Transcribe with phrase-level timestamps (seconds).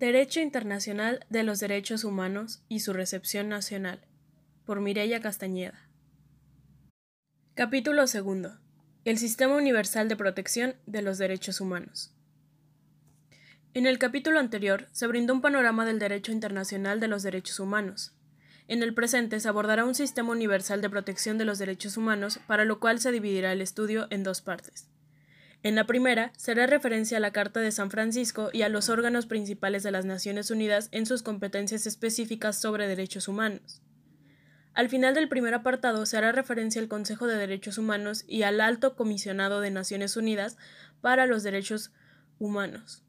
[0.00, 4.00] Derecho Internacional de los Derechos Humanos y su recepción nacional,
[4.64, 5.90] por Mireya Castañeda.
[7.52, 8.58] Capítulo segundo.
[9.04, 12.14] El Sistema Universal de Protección de los Derechos Humanos.
[13.74, 18.14] En el capítulo anterior se brindó un panorama del derecho internacional de los derechos humanos.
[18.68, 22.64] En el presente se abordará un sistema universal de protección de los derechos humanos, para
[22.64, 24.89] lo cual se dividirá el estudio en dos partes.
[25.62, 29.26] En la primera, será referencia a la Carta de San Francisco y a los órganos
[29.26, 33.82] principales de las Naciones Unidas en sus competencias específicas sobre derechos humanos.
[34.72, 38.60] Al final del primer apartado se hará referencia al Consejo de Derechos Humanos y al
[38.60, 40.56] Alto Comisionado de Naciones Unidas
[41.02, 41.92] para los Derechos
[42.38, 43.02] Humanos.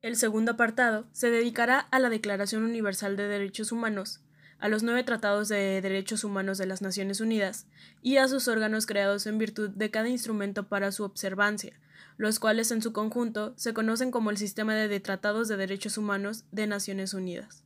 [0.00, 4.22] El segundo apartado se dedicará a la Declaración Universal de Derechos Humanos,
[4.60, 7.66] a los nueve tratados de derechos humanos de las Naciones Unidas
[8.02, 11.80] y a sus órganos creados en virtud de cada instrumento para su observancia,
[12.18, 16.44] los cuales en su conjunto se conocen como el Sistema de Tratados de Derechos Humanos
[16.52, 17.64] de Naciones Unidas.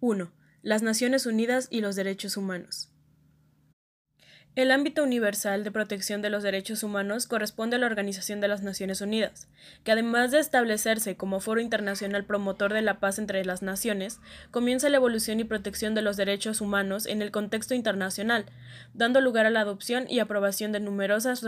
[0.00, 0.32] 1.
[0.62, 2.90] Las Naciones Unidas y los Derechos Humanos.
[4.56, 8.62] El ámbito universal de protección de los derechos humanos corresponde a la Organización de las
[8.62, 9.48] Naciones Unidas,
[9.84, 14.18] que además de establecerse como foro internacional promotor de la paz entre las naciones,
[14.50, 18.46] comienza la evolución y protección de los derechos humanos en el contexto internacional,
[18.94, 21.44] dando lugar a la adopción y aprobación de numerosas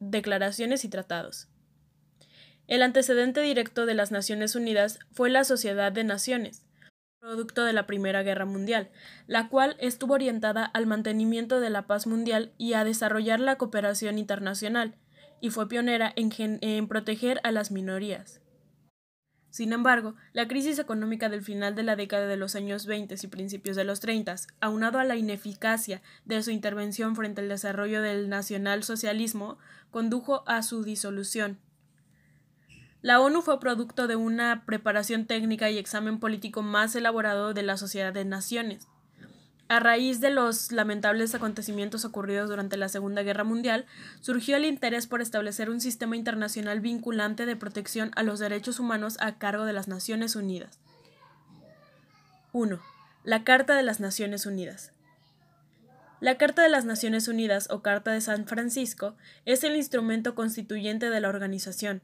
[0.00, 1.46] declaraciones y tratados.
[2.66, 6.64] El antecedente directo de las Naciones Unidas fue la Sociedad de Naciones,
[7.20, 8.90] producto de la Primera Guerra Mundial,
[9.26, 14.18] la cual estuvo orientada al mantenimiento de la paz mundial y a desarrollar la cooperación
[14.18, 14.96] internacional,
[15.40, 18.40] y fue pionera en, proteger a las minorías.
[19.50, 23.26] Sin embargo, la crisis económica del final de la década de los años 20 y
[23.28, 28.28] principios de los 30, aunado a la ineficacia de su intervención frente al desarrollo del
[28.28, 29.58] nacionalsocialismo,
[29.90, 31.58] condujo a su disolución.
[33.00, 37.76] La ONU fue producto de una preparación técnica y examen político más elaborado de la
[37.76, 38.88] Sociedad de Naciones.
[39.68, 43.86] A raíz de los lamentables acontecimientos ocurridos durante la Segunda Guerra Mundial,
[44.20, 49.16] surgió el interés por establecer un sistema internacional vinculante de protección a los derechos humanos
[49.20, 50.80] a cargo de las Naciones Unidas.
[52.52, 52.80] 1.
[53.22, 54.92] La Carta de las Naciones Unidas.
[56.20, 59.14] La Carta de las Naciones Unidas o Carta de San Francisco
[59.44, 62.02] es el instrumento constituyente de la organización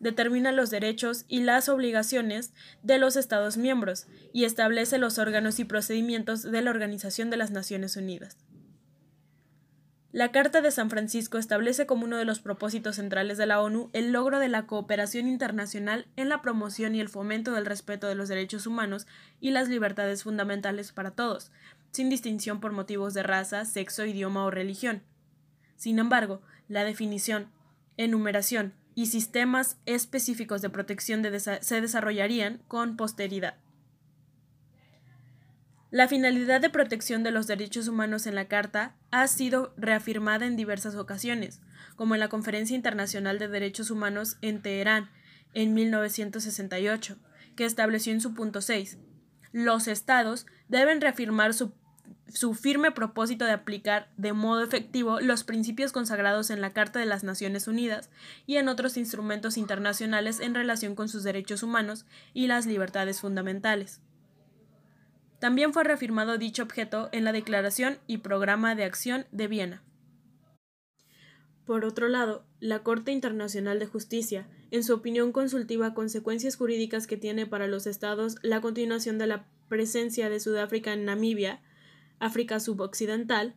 [0.00, 2.52] determina los derechos y las obligaciones
[2.82, 7.50] de los Estados miembros y establece los órganos y procedimientos de la Organización de las
[7.50, 8.36] Naciones Unidas.
[10.16, 13.90] La Carta de San Francisco establece como uno de los propósitos centrales de la ONU
[13.92, 18.14] el logro de la cooperación internacional en la promoción y el fomento del respeto de
[18.14, 19.06] los derechos humanos
[19.40, 21.52] y las libertades fundamentales para todos,
[21.90, 25.02] sin distinción por motivos de raza, sexo, idioma o religión.
[25.76, 27.50] Sin embargo, la definición,
[27.98, 31.22] enumeración, y sistemas específicos de protección
[31.60, 33.58] se desarrollarían con posteridad.
[35.90, 40.56] La finalidad de protección de los derechos humanos en la Carta ha sido reafirmada en
[40.56, 41.60] diversas ocasiones,
[41.94, 45.10] como en la Conferencia Internacional de Derechos Humanos en Teherán
[45.52, 47.18] en 1968,
[47.54, 48.98] que estableció en su punto 6.
[49.52, 51.72] Los Estados deben reafirmar su
[52.28, 57.06] su firme propósito de aplicar de modo efectivo los principios consagrados en la Carta de
[57.06, 58.10] las Naciones Unidas
[58.46, 64.00] y en otros instrumentos internacionales en relación con sus derechos humanos y las libertades fundamentales.
[65.38, 69.82] También fue reafirmado dicho objeto en la Declaración y Programa de Acción de Viena.
[71.66, 77.16] Por otro lado, la Corte Internacional de Justicia, en su opinión consultiva consecuencias jurídicas que
[77.16, 81.60] tiene para los Estados la continuación de la presencia de Sudáfrica en Namibia,
[82.18, 83.54] África suboccidental.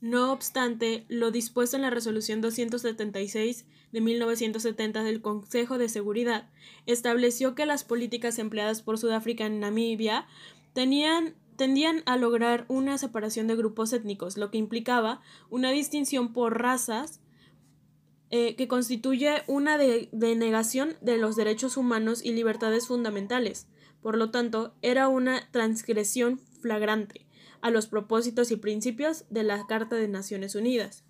[0.00, 6.50] No obstante, lo dispuesto en la Resolución 276 de 1970 del Consejo de Seguridad
[6.84, 10.26] estableció que las políticas empleadas por Sudáfrica en Namibia
[10.72, 16.60] tenían, tendían a lograr una separación de grupos étnicos, lo que implicaba una distinción por
[16.60, 17.20] razas
[18.30, 23.68] eh, que constituye una denegación de los derechos humanos y libertades fundamentales.
[24.02, 27.24] Por lo tanto, era una transgresión flagrante
[27.64, 31.02] a los propósitos y principios de la Carta de Naciones Unidas.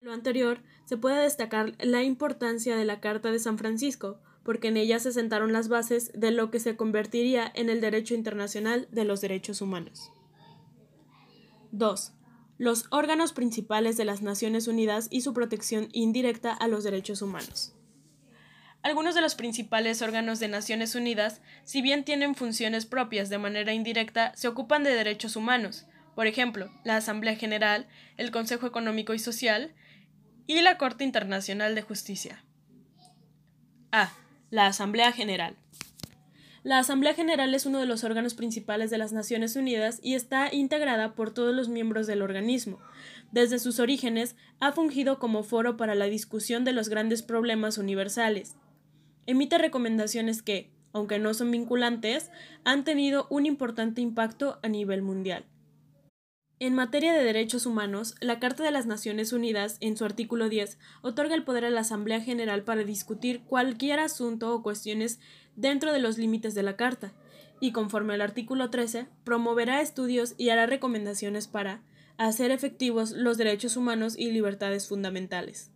[0.00, 4.76] lo anterior, se puede destacar la importancia de la Carta de San Francisco, porque en
[4.76, 9.04] ella se sentaron las bases de lo que se convertiría en el derecho internacional de
[9.04, 10.12] los derechos humanos.
[11.72, 12.12] 2.
[12.58, 17.74] Los órganos principales de las Naciones Unidas y su protección indirecta a los derechos humanos.
[18.82, 23.72] Algunos de los principales órganos de Naciones Unidas, si bien tienen funciones propias de manera
[23.72, 27.86] indirecta, se ocupan de derechos humanos, por ejemplo, la Asamblea General,
[28.16, 29.72] el Consejo Económico y Social
[30.46, 32.44] y la Corte Internacional de Justicia.
[33.92, 34.12] A.
[34.50, 35.56] La Asamblea General.
[36.64, 40.52] La Asamblea General es uno de los órganos principales de las Naciones Unidas y está
[40.52, 42.78] integrada por todos los miembros del organismo.
[43.32, 48.54] Desde sus orígenes ha fungido como foro para la discusión de los grandes problemas universales.
[49.26, 52.30] Emite recomendaciones que, aunque no son vinculantes,
[52.64, 55.44] han tenido un importante impacto a nivel mundial.
[56.62, 60.78] En materia de derechos humanos, la Carta de las Naciones Unidas, en su artículo 10,
[61.02, 65.18] otorga el poder a la Asamblea General para discutir cualquier asunto o cuestiones
[65.56, 67.12] dentro de los límites de la Carta,
[67.58, 71.82] y conforme al artículo 13, promoverá estudios y hará recomendaciones para
[72.16, 75.71] hacer efectivos los derechos humanos y libertades fundamentales.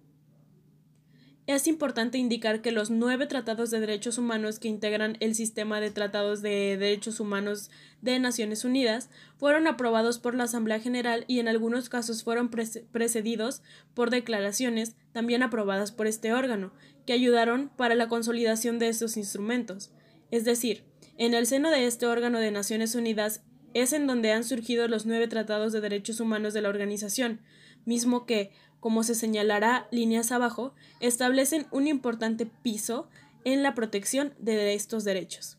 [1.46, 5.93] Es importante indicar que los nueve tratados de derechos humanos que integran el sistema de
[5.93, 7.70] tratados de derechos humanos
[8.02, 13.62] de Naciones Unidas fueron aprobados por la Asamblea General y en algunos casos fueron precedidos
[13.94, 16.72] por declaraciones también aprobadas por este órgano,
[17.06, 19.92] que ayudaron para la consolidación de estos instrumentos.
[20.32, 20.82] Es decir,
[21.16, 25.06] en el seno de este órgano de Naciones Unidas es en donde han surgido los
[25.06, 27.40] nueve tratados de derechos humanos de la organización,
[27.84, 28.50] mismo que,
[28.81, 33.08] como se señalará líneas abajo, establecen un importante piso
[33.44, 35.58] en la protección de estos derechos.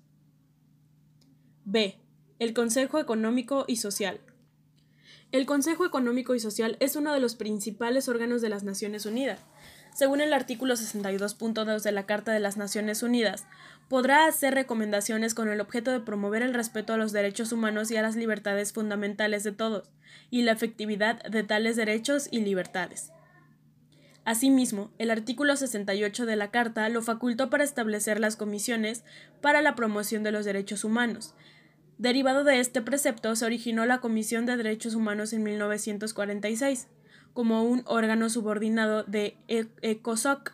[1.65, 1.99] B.
[2.39, 4.21] El Consejo Económico y Social.
[5.31, 9.41] El Consejo Económico y Social es uno de los principales órganos de las Naciones Unidas.
[9.97, 13.47] Según el artículo 62.2 de la Carta de las Naciones Unidas,
[13.89, 17.97] podrá hacer recomendaciones con el objeto de promover el respeto a los derechos humanos y
[17.97, 19.89] a las libertades fundamentales de todos,
[20.29, 23.11] y la efectividad de tales derechos y libertades.
[24.23, 29.03] Asimismo, el artículo 68 de la Carta lo facultó para establecer las comisiones
[29.41, 31.33] para la promoción de los derechos humanos.
[31.97, 36.87] Derivado de este precepto se originó la Comisión de Derechos Humanos en 1946,
[37.37, 40.53] como un órgano subordinado de e-, ECOSOC,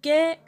[0.00, 0.40] que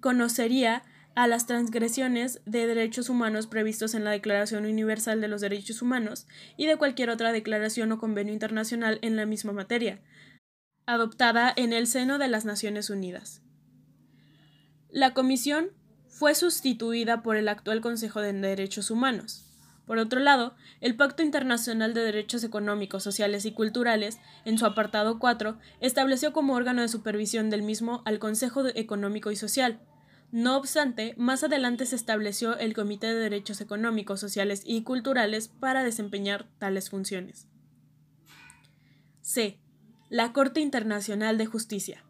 [0.00, 0.82] conocería
[1.14, 6.26] a las transgresiones de derechos humanos previstos en la Declaración Universal de los Derechos Humanos
[6.56, 10.00] y de cualquier otra declaración o convenio internacional en la misma materia,
[10.86, 13.42] adoptada en el seno de las Naciones Unidas.
[14.88, 15.68] La Comisión
[16.08, 19.49] fue sustituida por el actual Consejo de Derechos Humanos.
[19.90, 25.18] Por otro lado, el Pacto Internacional de Derechos Económicos, Sociales y Culturales, en su apartado
[25.18, 29.80] 4, estableció como órgano de supervisión del mismo al Consejo Económico y Social.
[30.30, 35.82] No obstante, más adelante se estableció el Comité de Derechos Económicos, Sociales y Culturales para
[35.82, 37.48] desempeñar tales funciones.
[39.22, 39.58] C.
[40.08, 42.04] La Corte Internacional de Justicia.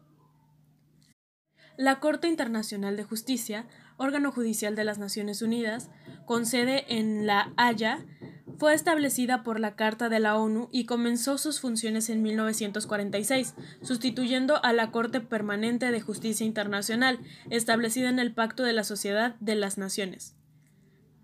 [1.77, 3.65] La Corte Internacional de Justicia,
[4.01, 5.89] órgano judicial de las Naciones Unidas,
[6.25, 8.03] con sede en La Haya,
[8.57, 14.63] fue establecida por la Carta de la ONU y comenzó sus funciones en 1946, sustituyendo
[14.63, 17.19] a la Corte Permanente de Justicia Internacional,
[17.49, 20.35] establecida en el Pacto de la Sociedad de las Naciones.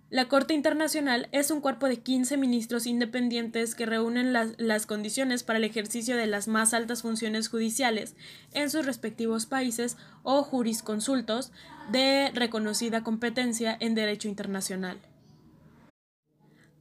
[0.09, 5.57] La Corte Internacional es un cuerpo de 15 ministros independientes que reúnen las, condiciones para
[5.57, 8.15] el ejercicio de las más altas funciones judiciales
[8.53, 9.97] en sus respectivos países
[10.29, 11.53] o jurisconsultos
[11.89, 14.99] de reconocida competencia en derecho internacional.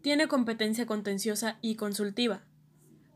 [0.02, 2.43] Tiene competencia contenciosa y consultiva.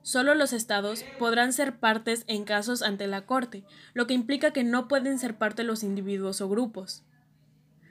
[0.02, 4.62] Solo los estados podrán ser partes en casos ante la Corte, lo que implica que
[4.62, 7.02] no pueden ser parte los individuos o grupos.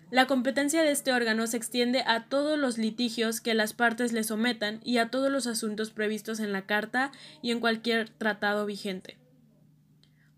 [0.09, 4.23] La competencia de este órgano se extiende a todos los litigios que las partes le
[4.23, 7.11] sometan y a todos los asuntos previstos en la Carta
[7.41, 9.18] y en cualquier tratado vigente.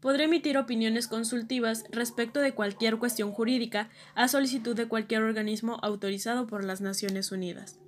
[0.02, 6.48] Podrá emitir opiniones consultivas respecto de cualquier cuestión jurídica a solicitud de cualquier organismo autorizado
[6.48, 7.80] por las Naciones Unidas.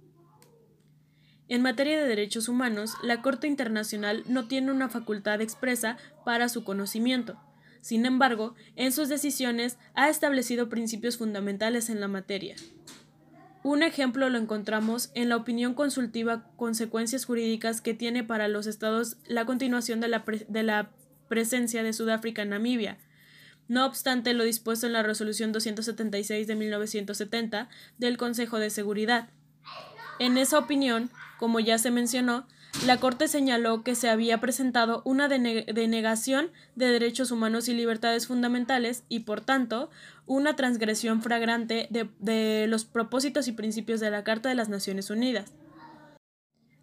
[1.50, 6.64] En materia de derechos humanos, la Corte Internacional no tiene una facultad expresa para su
[6.64, 7.38] conocimiento,
[7.84, 12.56] sin embargo, en sus decisiones ha establecido principios fundamentales en la materia.
[13.62, 19.18] Un ejemplo lo encontramos en la opinión consultiva Consecuencias jurídicas que tiene para los estados
[19.28, 20.92] la continuación de la, de la
[21.34, 23.00] presencia de Sudáfrica en Namibia.
[23.68, 29.30] No obstante lo dispuesto en la Resolución 276 de 1970 del Consejo de Seguridad.
[30.20, 31.10] En esa opinión,
[31.40, 32.46] como ya se mencionó,
[32.86, 39.04] la Corte señaló que se había presentado una denegación de derechos humanos y libertades fundamentales
[39.10, 39.90] y, por tanto,
[40.28, 45.10] una transgresión flagrante de, de los propósitos y principios de la Carta de las Naciones
[45.10, 45.52] Unidas.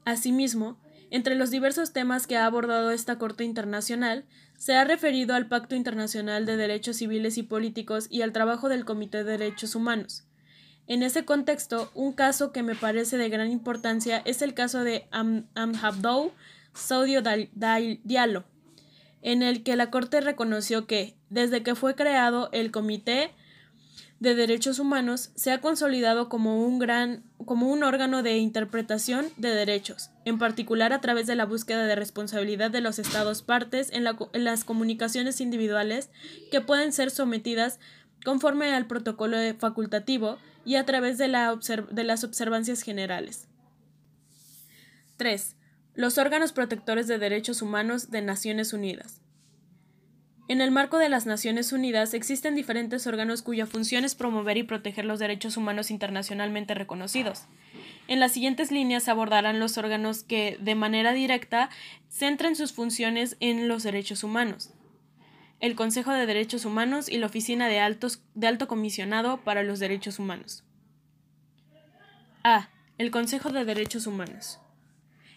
[0.05, 0.77] Asimismo,
[1.11, 4.25] entre los diversos temas que ha abordado esta Corte Internacional,
[4.57, 8.85] se ha referido al Pacto Internacional de Derechos Civiles y Políticos y al trabajo del
[8.85, 10.25] Comité de Derechos Humanos.
[10.87, 15.07] En ese contexto, un caso que me parece de gran importancia es el caso de
[15.11, 16.33] Am Amhabdou
[16.75, 18.45] Saudio Diallo,
[19.23, 23.31] en el que la Corte reconoció que, desde que fue creado el Comité
[24.21, 29.49] de Derechos Humanos se ha consolidado como un gran como un órgano de interpretación de
[29.49, 34.05] derechos, en particular a través de la búsqueda de responsabilidad de los estados partes en,
[34.05, 36.11] las comunicaciones individuales
[36.51, 37.81] que pueden ser sometidas
[38.23, 40.37] conforme al protocolo facultativo
[40.67, 41.27] y a través de,
[41.91, 43.49] de las observancias generales.
[45.17, 45.57] 3.
[45.95, 49.20] Los órganos protectores de derechos humanos de Naciones Unidas.
[50.51, 54.65] En el marco de las Naciones Unidas existen diferentes órganos cuya función es promover y
[54.65, 57.45] proteger los derechos humanos internacionalmente reconocidos.
[58.09, 61.71] En las siguientes líneas abordarán los órganos que, de manera directa,
[62.11, 64.71] centren sus funciones en los derechos humanos.
[65.61, 67.97] El Consejo de Derechos Humanos y la Oficina de,
[68.35, 70.65] de Alto Comisionado para los Derechos Humanos.
[72.43, 72.71] A.
[72.99, 74.59] El Consejo de Derechos Humanos.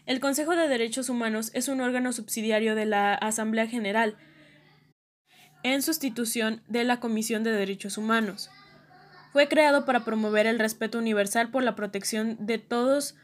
[0.08, 4.17] El Consejo de Derechos Humanos es un órgano subsidiario de la Asamblea General,
[5.63, 8.50] en sustitución de la Comisión de Derechos Humanos.
[9.32, 13.15] Fue creado para promover el respeto universal por la protección de todos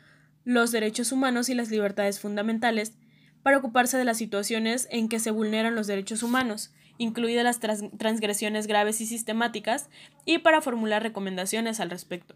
[0.45, 2.93] los derechos humanos y las libertades fundamentales,
[3.43, 7.59] para ocuparse de las situaciones en que se vulneran los derechos humanos, incluidas las
[7.97, 9.89] transgresiones graves y sistemáticas,
[10.25, 12.35] y para formular recomendaciones al respecto.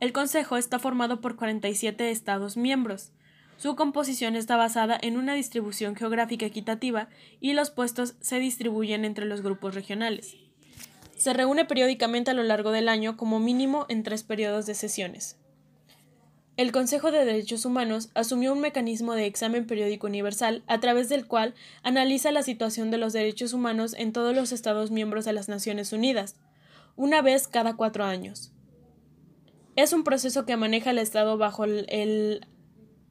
[0.00, 3.12] El Consejo está formado por 47 Estados miembros,
[3.56, 7.08] su composición está basada en una distribución geográfica equitativa
[7.40, 10.36] y los puestos se distribuyen entre los grupos regionales.
[11.16, 15.38] Se reúne periódicamente a lo largo del año como mínimo en tres periodos de sesiones.
[16.56, 21.26] El Consejo de Derechos Humanos asumió un mecanismo de examen periódico universal a través del
[21.26, 25.48] cual analiza la situación de los derechos humanos en todos los Estados miembros de las
[25.48, 26.36] Naciones Unidas,
[26.96, 28.52] una vez cada cuatro años.
[29.74, 32.46] Es un proceso que maneja el Estado bajo el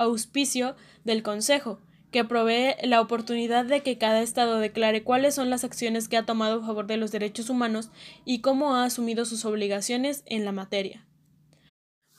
[0.03, 1.79] auspicio del Consejo,
[2.11, 6.25] que provee la oportunidad de que cada Estado declare cuáles son las acciones que ha
[6.25, 7.89] tomado a favor de los derechos humanos
[8.23, 11.05] y cómo ha asumido sus obligaciones en la materia.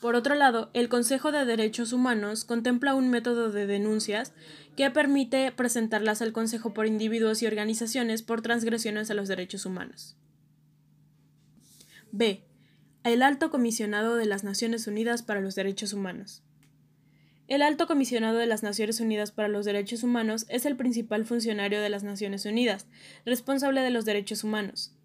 [0.00, 4.34] Por otro lado, el Consejo de Derechos Humanos contempla un método de denuncias
[4.76, 10.18] que permite presentarlas al Consejo por individuos y organizaciones por transgresiones a los derechos humanos.
[12.10, 12.44] B.
[13.02, 16.42] El Alto Comisionado de las Naciones Unidas para los Derechos Humanos.
[17.46, 21.82] El Alto Comisionado de las Naciones Unidas para los Derechos Humanos es el principal funcionario
[21.82, 22.86] de las Naciones Unidas,
[23.26, 24.96] responsable de los derechos humanos.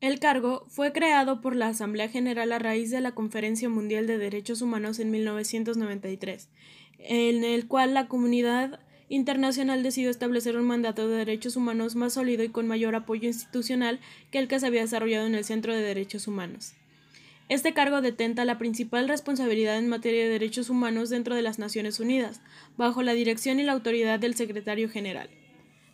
[0.00, 4.18] El cargo fue creado por la Asamblea General a raíz de la Conferencia Mundial de
[4.18, 6.48] Derechos Humanos en 1993,
[6.98, 12.42] en el cual la comunidad internacional decidió establecer un mandato de derechos humanos más sólido
[12.42, 14.00] y con mayor apoyo institucional
[14.32, 16.74] que el que se había desarrollado en el Centro de Derechos Humanos.
[17.50, 21.98] Este cargo detenta la principal responsabilidad en materia de derechos humanos dentro de las Naciones
[21.98, 22.40] Unidas,
[22.76, 25.28] bajo la dirección y la autoridad del Secretario General.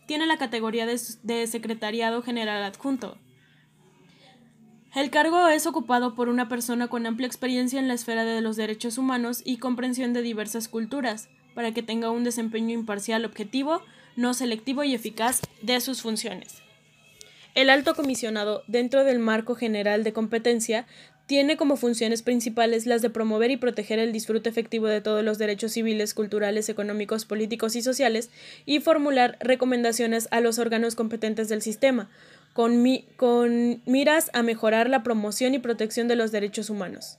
[0.06, 3.16] Tiene la categoría de, Secretariado General Adjunto.
[4.94, 8.56] El cargo es ocupado por una persona con amplia experiencia en la esfera de los
[8.56, 13.80] derechos humanos y comprensión de diversas culturas, para que tenga un desempeño imparcial objetivo,
[14.14, 16.62] no selectivo y eficaz de sus funciones.
[17.54, 20.86] El alto comisionado, dentro del marco general de competencia,
[21.26, 25.38] tiene como funciones principales las de promover y proteger el disfrute efectivo de todos los
[25.38, 28.30] derechos civiles, culturales, económicos, políticos y sociales
[28.64, 32.08] y formular recomendaciones a los órganos competentes del sistema,
[32.52, 32.84] con,
[33.16, 37.18] con miras a mejorar la promoción y protección de los derechos humanos.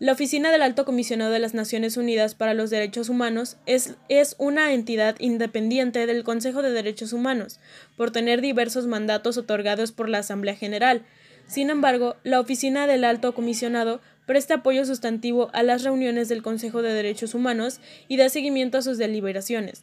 [0.00, 4.36] La Oficina del Alto Comisionado de las Naciones Unidas para los Derechos Humanos es, es,
[4.38, 7.58] una entidad independiente del Consejo de Derechos Humanos,
[7.96, 11.02] por tener diversos mandatos otorgados por la Asamblea General,
[11.48, 16.82] sin embargo, la Oficina del Alto Comisionado presta apoyo sustantivo a las reuniones del Consejo
[16.82, 19.82] de Derechos Humanos y da seguimiento a sus deliberaciones.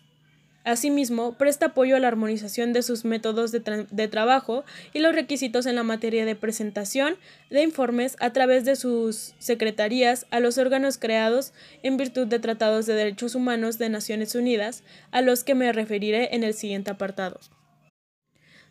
[0.63, 5.75] Asimismo, presta apoyo a la armonización de sus métodos de, trabajo y los requisitos en
[5.75, 7.17] la materia de presentación
[7.49, 12.85] de informes a través de sus secretarías a los órganos creados en virtud de tratados
[12.85, 17.39] de derechos humanos de Naciones Unidas, a los que me referiré en el siguiente apartado.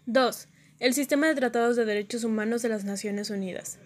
[0.07, 0.49] 2.
[0.81, 3.79] El Sistema de Tratados de Derechos Humanos de las Naciones Unidas.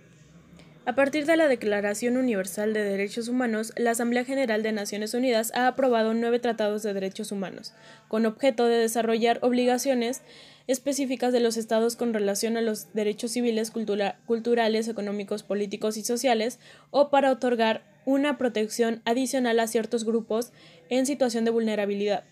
[0.86, 5.52] A partir de la Declaración Universal de Derechos Humanos, la Asamblea General de Naciones Unidas
[5.54, 7.74] ha aprobado nueve tratados de derechos humanos,
[8.08, 10.22] con objeto de desarrollar obligaciones
[10.66, 16.58] específicas de los Estados con relación a los derechos civiles, culturales, económicos, políticos y sociales,
[16.90, 20.52] o para otorgar una protección adicional a ciertos grupos
[20.88, 22.24] en situación de vulnerabilidad.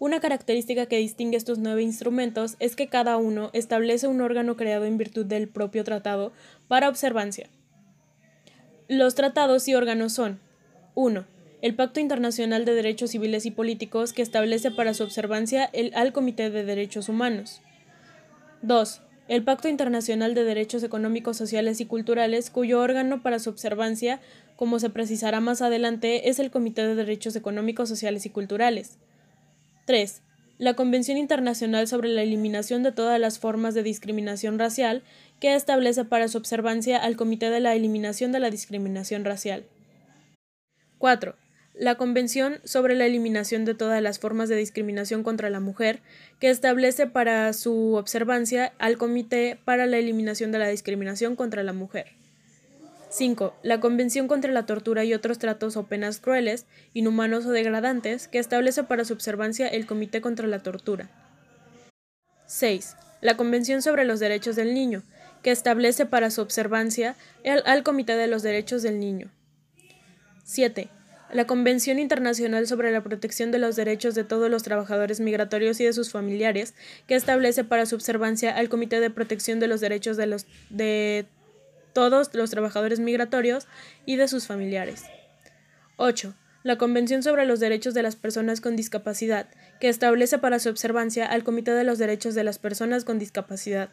[0.00, 4.84] Una característica que distingue estos nueve instrumentos es que cada uno establece un órgano creado
[4.84, 6.32] en virtud del propio tratado
[6.68, 7.48] para observancia.
[8.86, 10.38] Los tratados y órganos son
[10.94, 11.26] 1.
[11.62, 16.12] El Pacto Internacional de Derechos Civiles y Políticos que establece para su observancia el, al
[16.12, 17.60] Comité de Derechos Humanos.
[18.62, 19.02] 2.
[19.26, 24.20] el Pacto Internacional de Derechos Económicos, Sociales y Culturales, cuyo órgano para su observancia,
[24.54, 28.98] como se precisará más adelante, es el Comité de Derechos Económicos, Sociales y Culturales.
[29.88, 30.20] 3.
[30.58, 35.02] La Convención Internacional sobre la Eliminación de todas las formas de discriminación racial,
[35.40, 39.64] que establece para su observancia al Comité de la Eliminación de la Discriminación Racial.
[40.98, 41.36] 4
[41.72, 46.00] la Convención sobre la Eliminación de todas las formas de discriminación contra la mujer,
[46.40, 51.72] que establece para su observancia al Comité para la Eliminación de la Discriminación contra la
[51.72, 52.08] Mujer.
[53.10, 53.54] 5.
[53.62, 58.38] La Convención contra la Tortura y otros tratos o penas crueles, inhumanos o degradantes, que
[58.38, 61.10] establece para su observancia el Comité contra la Tortura.
[62.46, 62.96] 6.
[63.20, 65.02] La Convención sobre los Derechos del Niño,
[65.42, 67.16] que establece para su observancia
[67.64, 69.30] al Comité de los Derechos del Niño.
[70.44, 70.90] 7
[71.32, 75.84] la Convención Internacional sobre la Protección de los Derechos de todos los Trabajadores Migratorios y
[75.84, 76.74] de sus familiares,
[77.06, 81.26] que establece para su observancia al Comité de Protección de los Derechos de, los, de
[81.98, 83.66] todos los trabajadores migratorios
[84.06, 85.02] y de sus familiares.
[85.96, 86.32] 8.
[86.62, 89.48] La Convención sobre los Derechos de las Personas con Discapacidad,
[89.80, 93.88] que establece para su observancia al Comité de los Derechos de las Personas con Discapacidad.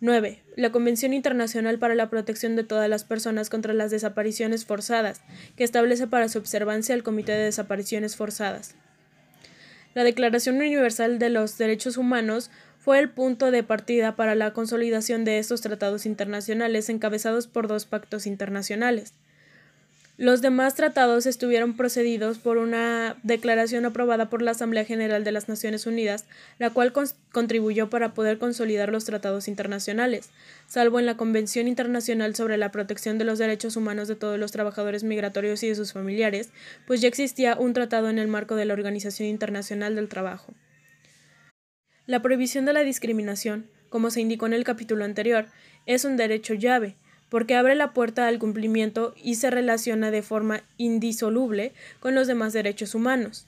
[0.00, 0.42] 9.
[0.56, 5.22] La Convención Internacional para la Protección de todas las personas contra las desapariciones forzadas,
[5.54, 8.74] que establece para su observancia el Comité de Desapariciones Forzadas.
[9.94, 12.50] La Declaración Universal de los Derechos Humanos
[12.82, 17.86] fue el punto de partida para la consolidación de estos tratados internacionales encabezados por dos
[17.86, 19.12] pactos internacionales.
[20.18, 25.48] Los demás tratados estuvieron procedidos por una declaración aprobada por la Asamblea General de las
[25.48, 26.24] Naciones Unidas,
[26.58, 26.92] la cual
[27.30, 30.30] contribuyó para poder consolidar los tratados internacionales,
[30.66, 34.50] salvo en la Convención Internacional sobre la Protección de los Derechos Humanos de todos los
[34.50, 36.50] trabajadores migratorios y de sus familiares,
[36.88, 40.52] pues ya existía un tratado en el marco de la Organización Internacional del Trabajo.
[42.06, 45.46] La prohibición de la discriminación, como se indicó en el capítulo anterior,
[45.86, 46.96] es un derecho llave,
[47.28, 52.52] porque abre la puerta al cumplimiento y se relaciona de forma indisoluble con los demás
[52.52, 53.46] derechos humanos.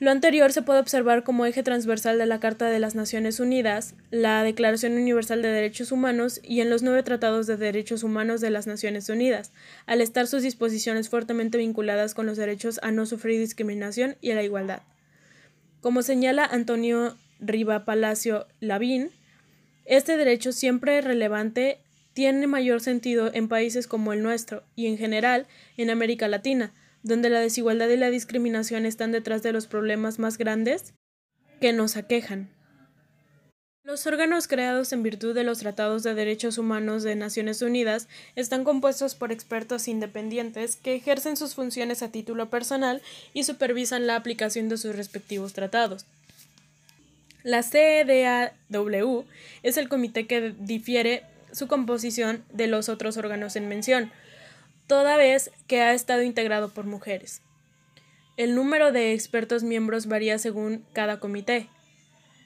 [0.00, 3.94] Lo anterior se puede observar como eje transversal de la Carta de las Naciones Unidas,
[4.10, 8.50] la Declaración Universal de Derechos Humanos y en los nueve tratados de derechos humanos de
[8.50, 9.52] las Naciones Unidas,
[9.86, 14.34] al estar sus disposiciones fuertemente vinculadas con los derechos a no sufrir discriminación y a
[14.34, 14.82] la igualdad.
[15.80, 19.10] Como señala Antonio Riva Palacio Lavín,
[19.84, 21.78] este derecho siempre relevante
[22.12, 25.46] tiene mayor sentido en países como el nuestro y en general
[25.76, 26.72] en América Latina,
[27.02, 30.94] donde la desigualdad y la discriminación están detrás de los problemas más grandes
[31.60, 32.50] que nos aquejan.
[33.84, 38.62] Los órganos creados en virtud de los Tratados de Derechos Humanos de Naciones Unidas están
[38.62, 43.00] compuestos por expertos independientes que ejercen sus funciones a título personal
[43.32, 46.04] y supervisan la aplicación de sus respectivos tratados.
[47.48, 49.24] La CEDAW
[49.62, 54.12] es el comité que difiere su composición de los otros órganos en mención,
[54.86, 57.40] toda vez que ha estado integrado por mujeres.
[58.36, 61.70] El número de expertos miembros varía según cada comité.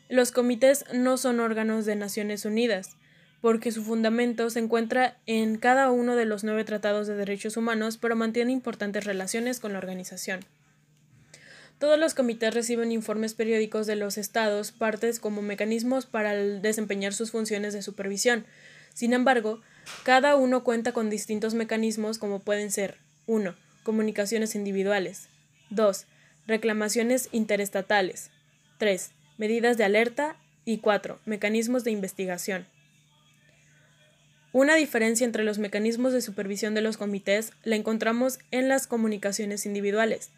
[0.08, 2.96] Los comités no son órganos de Naciones Unidas,
[3.40, 7.96] porque su fundamento se encuentra en cada uno de los nueve tratados de derechos humanos,
[7.96, 10.44] pero mantiene importantes relaciones con la organización.
[11.82, 17.32] Todos los comités reciben informes periódicos de los estados, partes como mecanismos para desempeñar sus
[17.32, 18.46] funciones de supervisión,
[18.94, 19.60] sin embargo,
[20.04, 23.56] cada uno cuenta con distintos mecanismos como pueden ser 1.
[23.82, 25.26] Comunicaciones individuales.
[25.70, 26.06] 2.
[26.46, 28.30] Reclamaciones interestatales.
[28.78, 29.10] 3.
[29.36, 30.36] Medidas de alerta.
[30.64, 31.18] Y 4.
[31.24, 32.68] Mecanismos de investigación.
[34.52, 39.66] Una diferencia entre los mecanismos de supervisión de los comités la encontramos en las comunicaciones
[39.66, 40.30] individuales,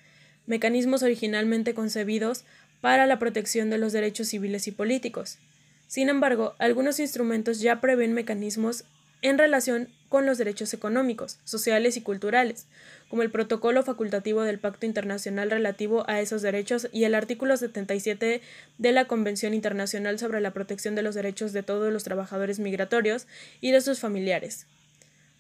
[0.47, 2.45] mecanismos originalmente concebidos
[2.81, 5.39] para la protección de los derechos civiles y políticos,
[5.87, 8.85] sin embargo, algunos instrumentos ya prevén mecanismos
[9.23, 12.67] en relación con los derechos económicos, sociales y culturales,
[13.09, 18.43] como el protocolo facultativo del Pacto Internacional relativo a esos derechos y el artículo 77
[18.79, 23.27] de la Convención Internacional sobre la Protección de los Derechos de todos los trabajadores migratorios
[23.61, 24.67] y de sus familiares.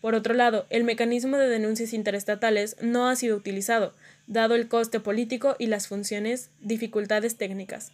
[0.05, 3.95] Por otro lado, el mecanismo de denuncias interestatales no ha sido utilizado,
[4.27, 7.90] dado el coste político y las funciones dificultades técnicas.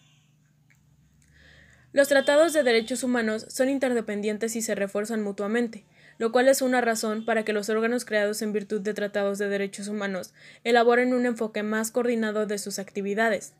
[1.92, 5.85] Los tratados de derechos humanos son interdependientes y se refuerzan mutuamente,
[6.18, 9.49] lo cual es una razón para que los órganos creados en virtud de tratados de
[9.49, 13.55] derechos humanos elaboren un enfoque más coordinado de sus actividades.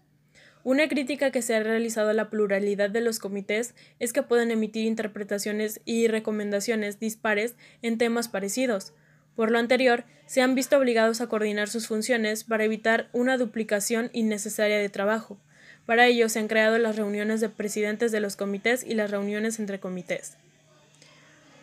[0.63, 4.51] Una crítica que se ha realizado a la pluralidad de los comités es que pueden
[4.51, 8.93] emitir interpretaciones y recomendaciones dispares en temas parecidos.
[9.37, 14.11] Por lo anterior, se han visto obligados a coordinar sus funciones para evitar una duplicación
[14.13, 15.39] innecesaria de trabajo.
[15.87, 19.59] Para ello se han creado las reuniones de presidentes de los comités y las reuniones
[19.59, 20.37] entre comités.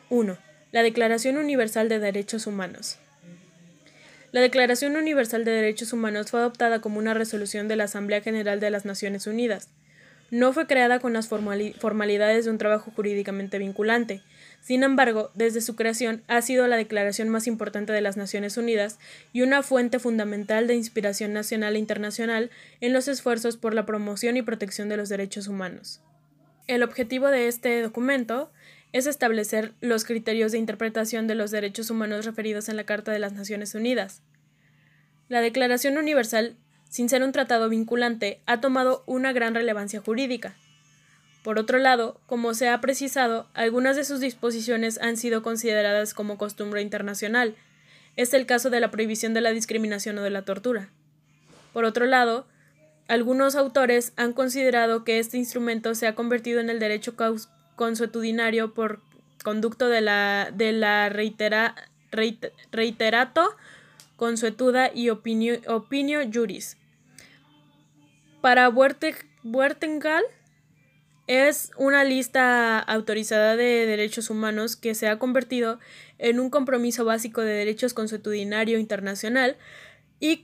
[0.09, 0.37] 1.
[0.71, 2.97] La Declaración Universal de Derechos Humanos.
[4.33, 8.59] La Declaración Universal de Derechos Humanos fue adoptada como una resolución de la Asamblea General
[8.59, 9.69] de las Naciones Unidas.
[10.31, 14.21] No fue creada con las formalidades de un trabajo jurídicamente vinculante.
[14.61, 18.99] Sin embargo, desde su creación ha sido la declaración más importante de las Naciones Unidas
[19.31, 24.35] y una fuente fundamental de inspiración nacional e internacional en los esfuerzos por la promoción
[24.35, 26.01] y protección de los derechos humanos.
[26.67, 28.51] El objetivo de este documento
[28.93, 33.19] es establecer los criterios de interpretación de los derechos humanos referidos en la Carta de
[33.19, 34.21] las Naciones Unidas.
[35.29, 36.55] La Declaración Universal,
[36.89, 40.55] sin ser un tratado vinculante, ha tomado una gran relevancia jurídica.
[41.43, 46.37] Por otro lado, como se ha precisado, algunas de sus disposiciones han sido consideradas como
[46.37, 47.55] costumbre internacional.
[48.15, 50.89] Es el caso de la prohibición de la discriminación o de la tortura.
[51.73, 52.47] Por otro lado,
[53.07, 57.15] algunos autores han considerado que este instrumento se ha convertido en el derecho
[57.77, 58.99] consuetudinario por
[59.45, 61.75] conducto de la, de la reitera,
[62.71, 63.55] reiterato
[64.17, 66.75] consuetuda y opinio, opinio juris.
[68.41, 70.23] Para Huertengal
[71.27, 75.79] es una lista autorizada de derechos humanos que se ha convertido
[76.17, 79.57] en un compromiso básico de derechos consuetudinario internacional
[80.19, 80.41] y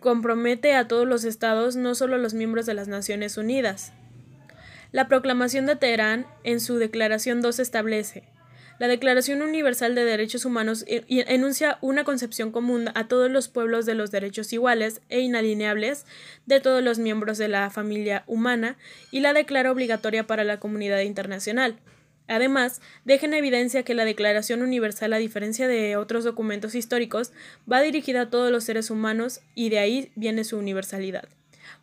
[0.00, 3.92] compromete a todos los estados, no solo a los miembros de las Naciones Unidas.
[4.90, 8.24] La Proclamación de Teherán, en su Declaración 2, establece
[8.78, 13.86] la Declaración Universal de Derechos Humanos e-, enuncia una concepción común a todos los pueblos
[13.86, 16.06] de los derechos iguales e inalineables
[16.46, 18.76] de todos los miembros de la familia humana
[19.10, 21.76] y la declara obligatoria para la comunidad internacional.
[22.28, 27.32] Además, deja en evidencia que la Declaración Universal, a diferencia de otros documentos históricos,
[27.70, 31.28] va dirigida a todos los seres humanos y de ahí viene su universalidad.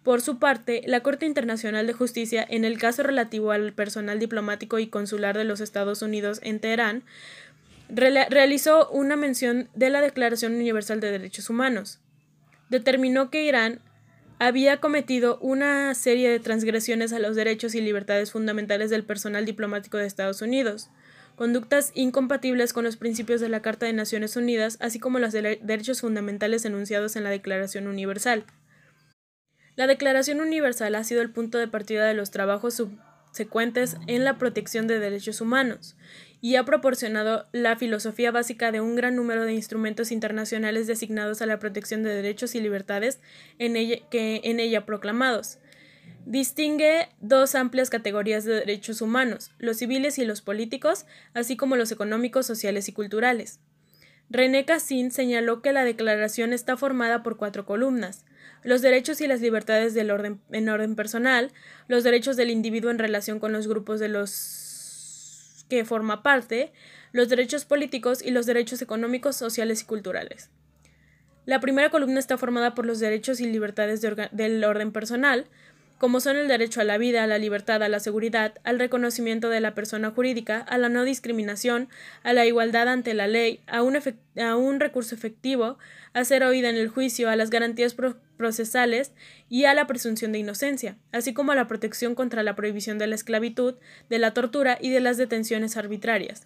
[0.03, 4.79] Por su parte, la Corte Internacional de Justicia, en el caso relativo al personal diplomático
[4.79, 7.03] y consular de los Estados Unidos en Teherán,
[7.89, 11.99] realizó una mención de la Declaración Universal de Derechos Humanos.
[12.69, 13.81] Determinó que Irán
[14.39, 19.97] había cometido una serie de transgresiones a los derechos y libertades fundamentales del personal diplomático
[19.97, 20.89] de Estados Unidos,
[21.35, 26.01] conductas incompatibles con los principios de la Carta de Naciones Unidas, así como los derechos
[26.01, 28.45] fundamentales enunciados en la Declaración Universal.
[29.75, 34.37] La Declaración Universal ha sido el punto de partida de los trabajos subsecuentes en la
[34.37, 35.97] protección de derechos humanos
[36.39, 41.45] y ha proporcionado la filosofía básica de un gran número de instrumentos internacionales designados a
[41.45, 43.19] la protección de derechos y libertades
[43.59, 45.57] en ella, que en ella proclamados.
[46.25, 51.91] Distingue dos amplias categorías de derechos humanos, los civiles y los políticos, así como los
[51.91, 53.59] económicos, sociales y culturales.
[54.29, 58.23] René Cassin señaló que la declaración está formada por cuatro columnas
[58.65, 61.51] los derechos y las libertades del orden, en orden personal,
[61.87, 66.73] los derechos del individuo en relación con los grupos de los que forma parte,
[67.11, 70.49] los derechos políticos y los derechos económicos, sociales y culturales.
[71.45, 75.45] La primera columna está formada por los derechos y libertades del orden personal,
[75.97, 79.49] como son el derecho a la vida, a la libertad, a la seguridad, al reconocimiento
[79.49, 81.87] de la persona jurídica, a la no discriminación,
[82.23, 85.77] a la igualdad ante la ley, a un, recurso efectivo,
[86.13, 87.95] a ser oída en el juicio, a las garantías
[88.37, 89.13] procesales
[89.49, 93.07] y a la presunción de inocencia, así como a la protección contra la prohibición de
[93.07, 93.75] la esclavitud,
[94.09, 96.45] de la tortura y de las detenciones arbitrarias.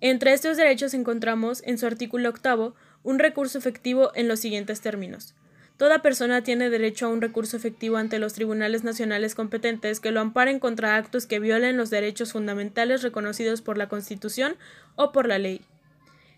[0.00, 5.34] Entre estos derechos encontramos, en su artículo octavo, un recurso efectivo en los siguientes términos
[5.76, 10.20] Toda persona tiene derecho a un recurso efectivo ante los tribunales nacionales competentes que lo
[10.20, 14.56] amparen contra actos que violen los derechos fundamentales reconocidos por la Constitución
[14.94, 15.60] o por la ley.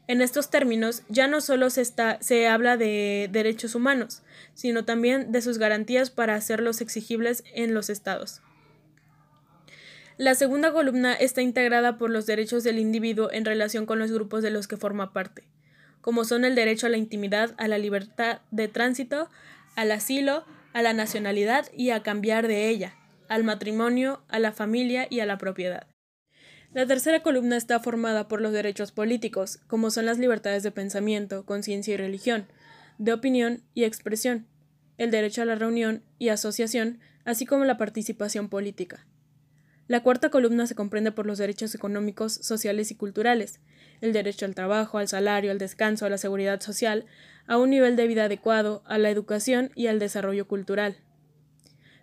[0.09, 4.23] En estos términos, ya no solo se, está, se habla de derechos humanos,
[4.55, 8.41] sino también de sus garantías para hacerlos exigibles en los estados.
[10.17, 14.43] La segunda columna está integrada por los derechos del individuo en relación con los grupos
[14.43, 15.45] de los que forma parte
[16.09, 19.29] como son el derecho a la intimidad, a la libertad de tránsito,
[19.77, 22.95] al asilo, a la nacionalidad y a cambiar de ella,
[23.29, 25.87] al matrimonio, a la familia y a la propiedad.
[26.73, 31.45] La tercera columna está formada por los derechos políticos, como son las libertades de pensamiento,
[31.45, 32.47] conciencia y religión,
[32.97, 34.47] de opinión y expresión,
[34.97, 39.07] el derecho a la reunión y asociación, así como la participación política.
[39.89, 43.61] La cuarta columna se comprende por los derechos económicos, sociales y culturales,
[44.01, 47.07] el derecho al trabajo, al salario, al descanso, a la seguridad social,
[47.47, 50.97] a un nivel de vida adecuado, a la educación y al desarrollo cultural.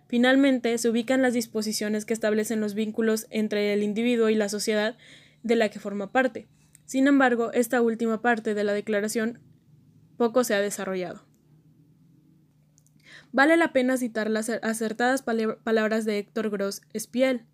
[0.08, 4.96] Finalmente, se ubican las disposiciones que establecen los vínculos entre el individuo y la sociedad
[5.42, 6.46] de la que forma parte.
[6.84, 9.40] Sin embargo, esta última parte de la Declaración
[10.16, 11.24] poco se ha desarrollado.
[13.32, 17.44] Vale la pena citar las acertadas palabras de Héctor Gross Espiel.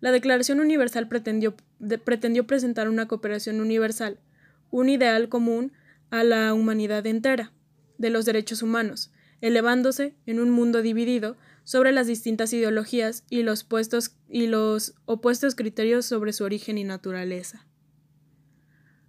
[0.00, 4.18] La Declaración Universal pretendió, presentar una cooperación universal,
[4.70, 5.72] un ideal común
[6.10, 7.52] a la humanidad entera,
[7.98, 13.66] de los derechos humanos, elevándose en un mundo dividido sobre las distintas ideologías y los
[15.04, 17.66] opuestos criterios sobre su origen y naturaleza.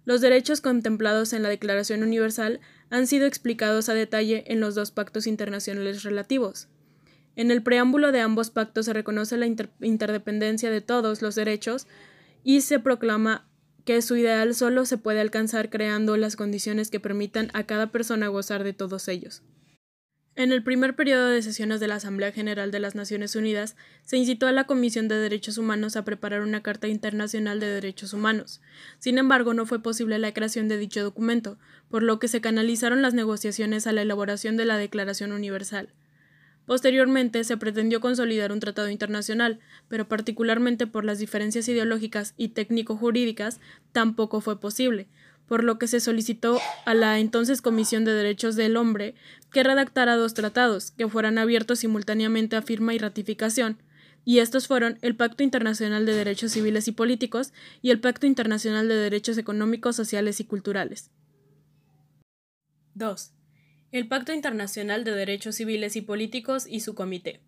[0.04, 4.90] Los derechos contemplados en la Declaración Universal han sido explicados a detalle en los dos
[4.90, 6.68] pactos internacionales relativos.
[7.36, 11.86] En el preámbulo de ambos pactos se reconoce la interdependencia de todos los derechos
[12.44, 13.46] y se proclama
[13.84, 18.28] que su ideal solo se puede alcanzar creando las condiciones que permitan a cada persona
[18.28, 19.42] gozar de todos ellos.
[20.34, 24.16] En el primer periodo de sesiones de la Asamblea General de las Naciones Unidas, se
[24.16, 28.62] incitó a la Comisión de Derechos Humanos a preparar una Carta Internacional de Derechos Humanos.
[28.98, 31.58] Sin embargo, no fue posible la creación de dicho documento,
[31.90, 35.92] por lo que se canalizaron las negociaciones a la elaboración de la Declaración Universal.
[36.66, 43.60] Posteriormente se pretendió consolidar un tratado internacional, pero particularmente por las diferencias ideológicas y técnico-jurídicas
[43.92, 45.08] tampoco fue posible,
[45.48, 49.14] por lo que se solicitó a la entonces Comisión de Derechos del Hombre
[49.52, 53.78] que redactara dos tratados que fueran abiertos simultáneamente a firma y ratificación,
[54.24, 58.86] y estos fueron el Pacto Internacional de Derechos Civiles y Políticos y el Pacto Internacional
[58.86, 61.10] de Derechos Económicos, Sociales y Culturales.
[62.94, 63.32] 2.
[63.92, 67.40] El Pacto Internacional de Derechos Civiles y Políticos y su Comité.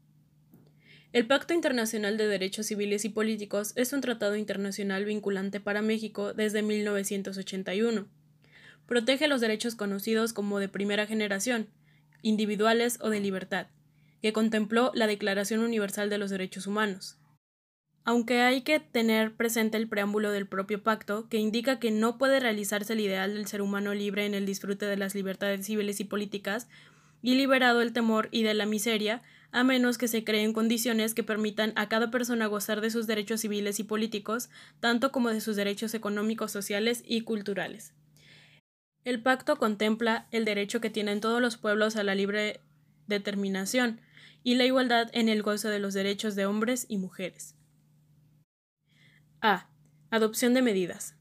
[1.15, 6.35] El Pacto Internacional de Derechos Civiles y Políticos es un tratado internacional vinculante para México
[6.35, 8.07] desde 1981.
[8.85, 11.71] Protege los derechos conocidos como de primera generación,
[12.21, 13.69] individuales o de libertad,
[14.21, 17.17] que contempló la Declaración Universal de los Derechos Humanos.
[18.07, 22.39] Aunque hay que tener presente el preámbulo del propio pacto, que indica que no puede
[22.39, 26.05] realizarse el ideal del ser humano libre en el disfrute de las libertades civiles y
[26.05, 26.69] políticas,
[27.23, 31.23] y liberado del temor y de la miseria, a menos que se creen condiciones que
[31.23, 35.57] permitan a cada persona gozar de sus derechos civiles y políticos, tanto como de sus
[35.57, 37.95] derechos económicos, sociales y culturales.
[39.05, 42.61] El pacto contempla el derecho que tienen todos los pueblos a la libre
[43.07, 44.01] determinación
[44.43, 47.54] y la igualdad en el goce de los derechos de hombres y mujeres.
[49.47, 49.69] A.
[50.09, 51.17] Adopción de medidas.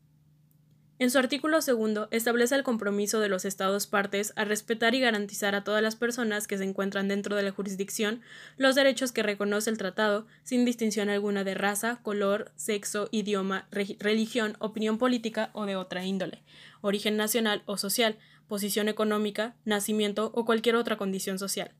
[0.97, 5.55] En su artículo segundo establece el compromiso de los Estados partes a respetar y garantizar
[5.55, 8.21] a todas las personas que se encuentran dentro de la jurisdicción
[8.55, 14.55] los derechos que reconoce el tratado, sin distinción alguna de raza, color, sexo, idioma, religión,
[14.59, 16.43] opinión política o de otra índole,
[16.79, 21.73] origen nacional o social, posición económica, nacimiento o cualquier otra condición social.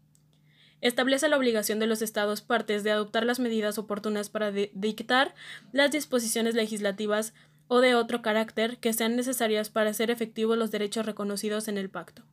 [0.83, 5.33] Establece la obligación de los Estados partes de adoptar las medidas oportunas para dictar
[5.71, 7.33] las disposiciones legislativas
[7.69, 11.89] o de otro carácter que sean necesarias para hacer efectivos los derechos reconocidos en el
[11.89, 12.23] pacto.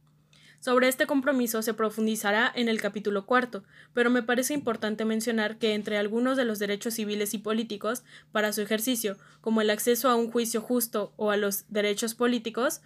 [0.58, 3.62] Sobre este compromiso se profundizará en el capítulo cuarto,
[3.94, 8.52] pero me parece importante mencionar que entre algunos de los derechos civiles y políticos para
[8.52, 12.80] su ejercicio, como el acceso a un juicio justo o a los derechos políticos,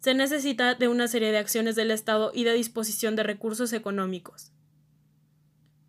[0.00, 4.50] se necesita de una serie de acciones del Estado y de disposición de recursos económicos.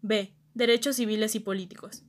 [0.01, 0.33] B.
[0.53, 2.03] Derechos civiles y políticos.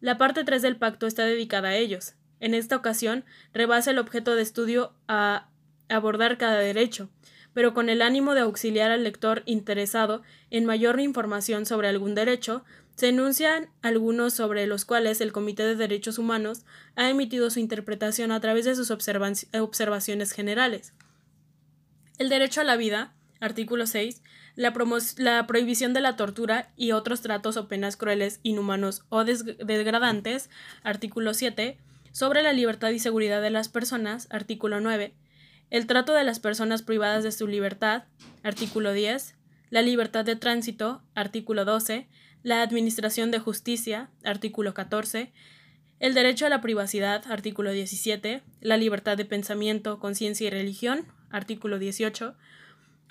[0.00, 4.34] La parte 3 del pacto está dedicada a ellos, en esta ocasión, rebasa el objeto
[4.34, 5.48] de estudio a
[5.88, 7.08] abordar cada derecho,
[7.54, 12.64] pero con el ánimo de auxiliar al lector interesado en mayor información sobre algún derecho,
[12.96, 16.64] se enuncian algunos sobre los cuales el Comité de Derechos Humanos
[16.96, 20.92] ha emitido su interpretación a través de sus observaciones generales.
[22.18, 24.22] El derecho a la vida, artículo 6,
[24.56, 30.50] la, prohibición de la tortura y otros tratos o penas crueles, inhumanos o degradantes,
[30.82, 31.78] artículo 7,
[32.10, 35.14] sobre la libertad y seguridad de las personas, artículo 9,
[35.68, 38.04] el trato de las personas privadas de su libertad,
[38.42, 39.34] artículo 10,
[39.70, 42.08] la libertad de tránsito, artículo 12,
[42.42, 45.32] la administración de justicia, artículo 14,
[45.98, 51.78] el derecho a la privacidad, artículo 17, la libertad de pensamiento, conciencia y religión, artículo
[51.78, 52.36] 18,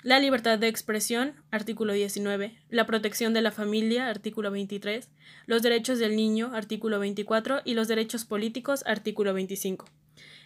[0.02, 2.56] la libertad de expresión, artículo 19.
[2.70, 5.08] La protección de la familia, artículo 23.
[5.46, 7.62] Los derechos del niño, artículo 24.
[7.64, 9.86] Y los derechos políticos, artículo 25.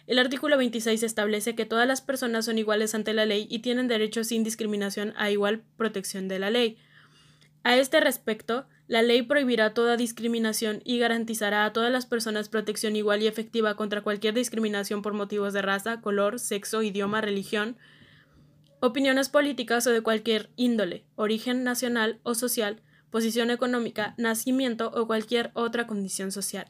[0.07, 3.87] El artículo 26 establece que todas las personas son iguales ante la ley y tienen
[3.87, 6.77] derecho sin discriminación a igual protección de la ley.
[7.63, 12.95] A este respecto, la ley prohibirá toda discriminación y garantizará a todas las personas protección
[12.95, 17.77] igual y efectiva contra cualquier discriminación por motivos de raza, color, sexo, idioma, religión,
[18.81, 25.51] opiniones políticas o de cualquier índole, origen nacional o social, posición económica, nacimiento o cualquier
[25.53, 26.65] otra condición social.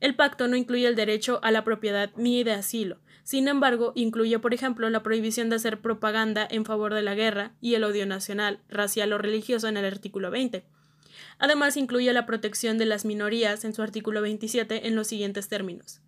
[0.00, 2.98] El pacto no incluye el derecho a la propiedad ni de asilo.
[3.22, 7.52] Sin embargo, incluye, por ejemplo, la prohibición de hacer propaganda en favor de la guerra
[7.60, 10.64] y el odio nacional, racial o religioso en el artículo 20.
[11.38, 16.00] Además, incluye la protección de las minorías en su artículo 27 en los siguientes términos.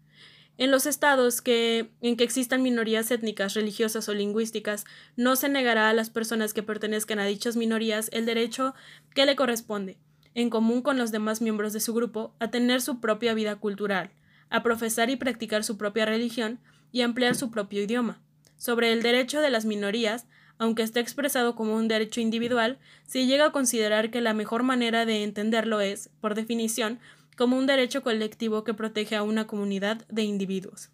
[0.58, 5.88] En los estados que, en que existan minorías étnicas, religiosas o lingüísticas, no se negará
[5.88, 8.74] a las personas que pertenezcan a dichas minorías el derecho
[9.14, 9.98] que le corresponde,
[10.34, 14.10] en común con los demás miembros de su grupo, a tener su propia vida cultural,
[14.50, 16.58] a profesar y practicar su propia religión
[16.90, 18.20] y a emplear su propio idioma.
[18.56, 20.26] Sobre el derecho de las minorías,
[20.58, 25.06] aunque esté expresado como un derecho individual, se llega a considerar que la mejor manera
[25.06, 26.98] de entenderlo es, por definición,
[27.38, 30.90] como un derecho colectivo que protege a una comunidad de individuos.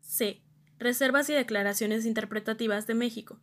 [0.00, 0.42] C.
[0.78, 3.38] Reservas y declaraciones interpretativas de México.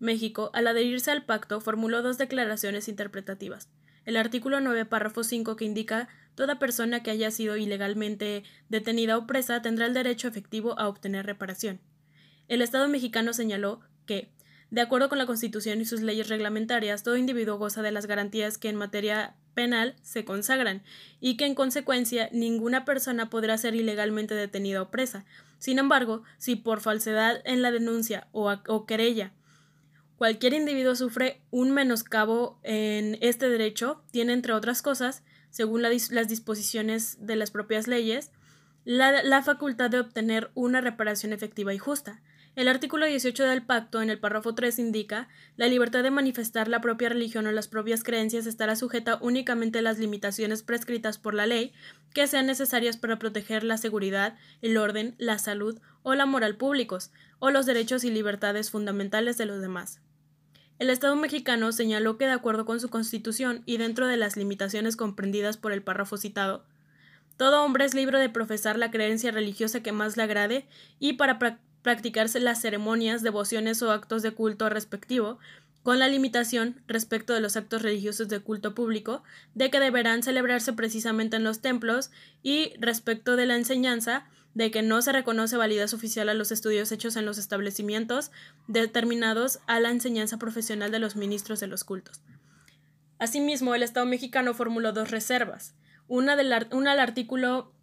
[0.00, 3.70] México, al adherirse al pacto, formuló dos declaraciones interpretativas.
[4.04, 9.26] El artículo 9, párrafo 5, que indica toda persona que haya sido ilegalmente detenida o
[9.28, 11.80] presa tendrá el derecho efectivo a obtener reparación.
[12.48, 14.32] El Estado mexicano señaló que,
[14.70, 18.58] de acuerdo con la Constitución y sus leyes reglamentarias, todo individuo goza de las garantías
[18.58, 20.84] que en materia penal se consagran,
[21.18, 25.24] y que en consecuencia ninguna persona podrá ser ilegalmente detenida o presa.
[25.58, 29.32] Sin embargo, si por falsedad en la denuncia o, o querella
[30.16, 37.18] cualquier individuo sufre un menoscabo en este derecho, tiene entre otras cosas, según las disposiciones
[37.20, 38.30] de las propias leyes,
[38.84, 42.22] la facultad de obtener una reparación efectiva y justa.
[42.56, 46.80] El artículo 18 del pacto, en el párrafo 3, indica la libertad de manifestar la
[46.80, 51.44] propia religión o las propias creencias estará sujeta únicamente a las limitaciones prescritas por la
[51.44, 51.74] ley
[52.14, 57.10] que sean necesarias para proteger la seguridad, el orden, la salud o la moral públicos,
[57.40, 60.00] o los derechos y libertades fundamentales de los demás.
[60.78, 64.96] El Estado mexicano señaló que de acuerdo con su constitución y dentro de las limitaciones
[64.96, 66.64] comprendidas por el párrafo citado,
[67.36, 70.66] todo hombre es libre de profesar la creencia religiosa que más le agrade
[70.98, 71.38] y para
[71.86, 75.38] practicarse las ceremonias, devociones o actos de culto respectivo,
[75.84, 79.22] con la limitación, respecto de los actos religiosos de culto público,
[79.54, 82.10] de que deberán celebrarse precisamente en los templos
[82.42, 86.90] y respecto de la enseñanza, de que no se reconoce validez oficial a los estudios
[86.90, 88.32] hechos en los establecimientos
[88.66, 92.20] determinados a la enseñanza profesional de los ministros de los cultos.
[93.20, 95.76] Asimismo, el Estado mexicano formuló dos reservas,
[96.08, 97.75] una, del, una al artículo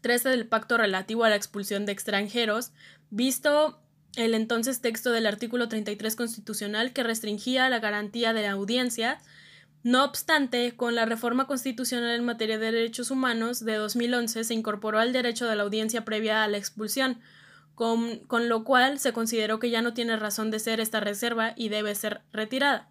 [0.00, 2.72] 13 del pacto relativo a la expulsión de extranjeros,
[3.10, 3.80] visto
[4.16, 9.18] el entonces texto del artículo 33 constitucional que restringía la garantía de la audiencia.
[9.82, 14.98] No obstante, con la reforma constitucional en materia de derechos humanos de 2011 se incorporó
[14.98, 17.20] al derecho de la audiencia previa a la expulsión,
[17.74, 21.52] con, con lo cual se consideró que ya no tiene razón de ser esta reserva
[21.56, 22.88] y debe ser retirada.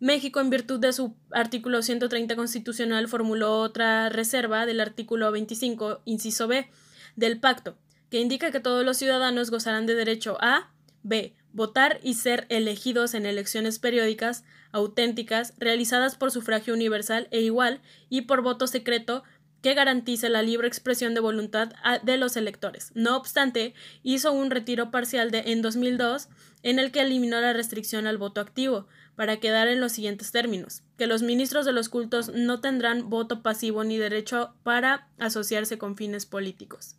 [0.00, 6.48] México, en virtud de su artículo 130 constitucional, formuló otra reserva del artículo 25, inciso
[6.48, 6.68] B,
[7.16, 7.76] del pacto,
[8.10, 11.34] que indica que todos los ciudadanos gozarán de derecho a b.
[11.52, 18.22] votar y ser elegidos en elecciones periódicas, auténticas, realizadas por sufragio universal e igual y
[18.22, 19.22] por voto secreto
[19.64, 22.90] que garantice la libre expresión de voluntad de los electores.
[22.94, 26.28] No obstante, hizo un retiro parcial de, en 2002
[26.62, 30.82] en el que eliminó la restricción al voto activo, para quedar en los siguientes términos,
[30.96, 35.96] que los ministros de los cultos no tendrán voto pasivo ni derecho para asociarse con
[35.96, 36.96] fines políticos.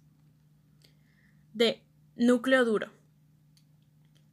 [1.54, 1.84] D.
[2.15, 2.91] Núcleo duro.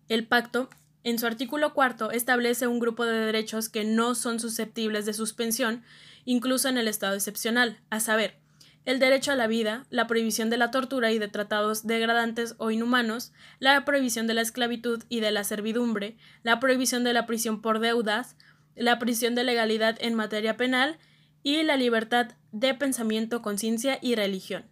[0.09, 0.69] El pacto,
[1.05, 5.83] en su artículo cuarto, establece un grupo de derechos que no son susceptibles de suspensión,
[6.25, 8.42] incluso en el estado excepcional, a saber,
[8.85, 12.71] el derecho a la vida, la prohibición de la tortura y de tratados degradantes o
[12.71, 17.63] inhumanos, la prohibición de la esclavitud y de la servidumbre, la prohibición de la prisión
[17.63, 18.37] por deudas,
[18.75, 20.99] la prisión de legalidad en materia penal
[21.43, 24.65] y la libertad de pensamiento, conciencia y religión.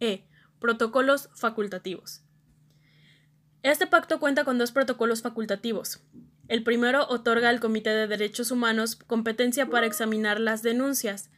[0.00, 0.26] E.
[0.58, 2.22] Protocolos facultativos.
[3.62, 6.02] Este pacto cuenta con dos protocolos facultativos.
[6.48, 11.30] El primero otorga al Comité de Derechos Humanos competencia para examinar las denuncias,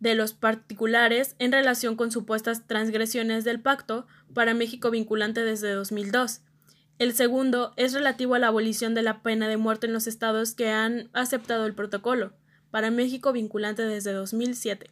[0.00, 6.40] de los particulares en relación con supuestas transgresiones del pacto para México vinculante desde 2002.
[6.98, 10.54] El segundo es relativo a la abolición de la pena de muerte en los estados
[10.54, 12.32] que han aceptado el protocolo,
[12.70, 14.90] para México vinculante desde 2007.